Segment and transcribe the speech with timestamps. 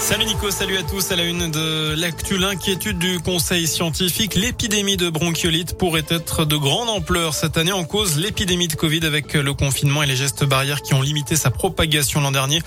[0.00, 1.12] Salut Nico, salut à tous.
[1.12, 6.56] À la une de l'actu, l'inquiétude du conseil scientifique, l'épidémie de bronchiolite pourrait être de
[6.56, 10.44] grande ampleur cette année en cause l'épidémie de Covid avec le confinement et les gestes
[10.44, 12.60] barrières qui ont limité sa propagation l'an dernier.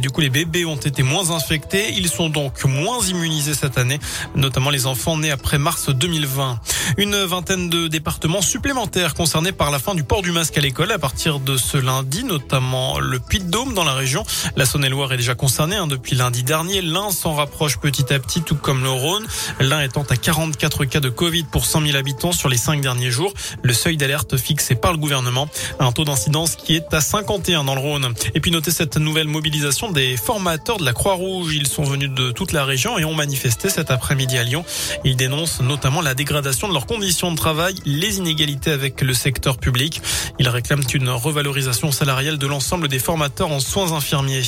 [0.00, 1.92] Du coup, les bébés ont été moins infectés.
[1.92, 4.00] Ils sont donc moins immunisés cette année,
[4.34, 6.58] notamment les enfants nés après mars 2020.
[6.96, 10.90] Une vingtaine de départements supplémentaires concernés par la fin du port du masque à l'école
[10.90, 14.24] à partir de ce lundi, notamment le Puy-de-Dôme dans la région.
[14.56, 16.77] La Saône-et-Loire est déjà concernée hein, depuis lundi dernier.
[16.82, 19.26] L'un s'en rapproche petit à petit, tout comme le Rhône.
[19.60, 23.10] L'un étant à 44 cas de Covid pour 100 000 habitants sur les cinq derniers
[23.10, 23.32] jours.
[23.62, 25.48] Le seuil d'alerte fixé par le gouvernement.
[25.80, 28.14] Un taux d'incidence qui est à 51 dans le Rhône.
[28.34, 31.54] Et puis notez cette nouvelle mobilisation des formateurs de la Croix-Rouge.
[31.54, 34.64] Ils sont venus de toute la région et ont manifesté cet après-midi à Lyon.
[35.04, 39.58] Ils dénoncent notamment la dégradation de leurs conditions de travail, les inégalités avec le secteur
[39.58, 40.00] public.
[40.38, 44.42] Ils réclament une revalorisation salariale de l'ensemble des formateurs en soins infirmiers.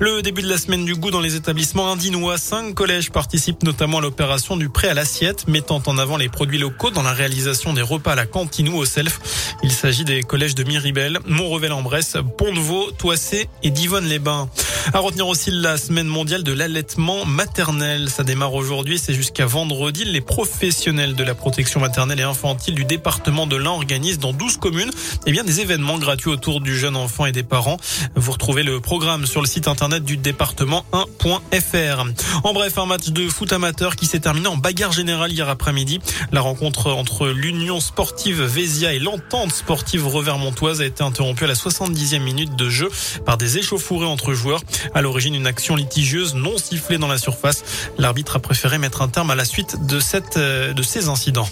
[0.00, 2.38] Le début de la semaine du goût dans les établissements indinois.
[2.38, 6.58] Cinq collèges participent notamment à l'opération du prêt à l'assiette, mettant en avant les produits
[6.58, 9.18] locaux dans la réalisation des repas à la cantine ou au self.
[9.62, 14.48] Il s'agit des collèges de Miribel, Montrevel-en-Bresse, Pont-de-Vaux, Toissé et Divonne-les-Bains.
[14.94, 18.08] À retenir aussi la semaine mondiale de l'allaitement maternel.
[18.08, 20.04] Ça démarre aujourd'hui, c'est jusqu'à vendredi.
[20.06, 24.56] Les professionnels de la protection maternelle et infantile du département de l'Ain organisent dans 12
[24.56, 24.90] communes
[25.26, 27.76] eh bien, des événements gratuits autour du jeune enfant et des parents.
[28.16, 32.06] Vous retrouvez le programme sur le site internet du département 1.fr.
[32.44, 36.00] En bref, un match de foot amateur qui s'est terminé en bagarre générale hier après-midi.
[36.32, 41.54] La rencontre entre l'Union sportive Vésia et l'entente sportive Revermontoise a été interrompue à la
[41.54, 42.90] 70e minute de jeu
[43.26, 44.62] par des échauffourées entre joueurs.
[44.94, 47.64] À l'origine, une action litigieuse non sifflée dans la surface.
[47.98, 51.48] L'arbitre a préféré mettre un terme à la suite de cette, euh, de ces incidents.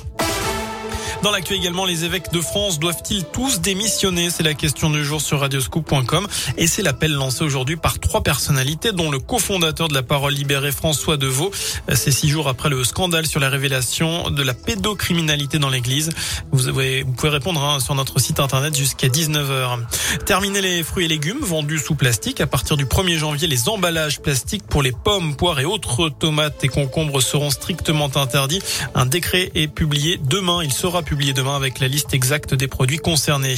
[1.22, 5.20] Dans l'actu également, les évêques de France doivent-ils tous démissionner C'est la question du jour
[5.20, 10.02] sur radioscoop.com et c'est l'appel lancé aujourd'hui par trois personnalités dont le cofondateur de la
[10.02, 11.50] Parole libérée François Deveau.
[11.92, 16.10] C'est six jours après le scandale sur la révélation de la pédocriminalité dans l'église.
[16.52, 19.78] Vous, pouvez répondre hein, sur notre site internet jusqu'à 19h.
[20.26, 22.40] Terminer les fruits et légumes vendus sous plastique.
[22.40, 26.62] À partir du 1er janvier, les emballages plastiques pour les pommes, poires et autres tomates
[26.62, 28.60] et concombres seront strictement interdits.
[28.94, 30.62] Un décret est publié demain.
[30.62, 33.54] Il sera publié demain avec la liste exacte des produits concernés.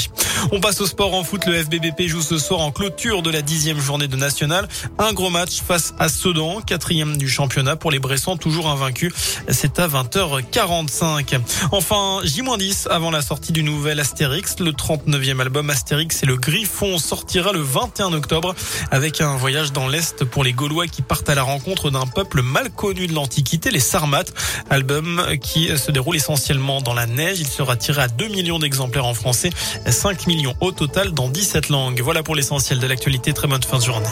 [0.53, 1.47] On passe au sport en foot.
[1.47, 4.69] Le FBBP joue ce soir en clôture de la dixième journée de national.
[4.99, 9.15] Un gros match face à Sedan, quatrième du championnat pour les Bressans, toujours invaincus.
[9.49, 11.41] C'est à 20h45.
[11.73, 14.61] Enfin, J-10 avant la sortie du nouvel Astérix.
[14.61, 18.55] Le 39e album Astérix et le Griffon sortira le 21 octobre
[18.91, 22.43] avec un voyage dans l'Est pour les Gaulois qui partent à la rencontre d'un peuple
[22.43, 24.35] mal connu de l'Antiquité, les Sarmates.
[24.69, 29.07] Album qui se déroule essentiellement dans la neige il sera tiré à 2 millions d'exemplaires
[29.07, 29.51] en français,
[29.87, 32.01] 5 millions au total dans 17 langues.
[32.01, 33.33] Voilà pour l'essentiel de l'actualité.
[33.33, 34.07] Très bonne fin de journée.